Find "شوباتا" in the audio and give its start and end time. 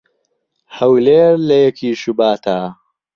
2.01-2.59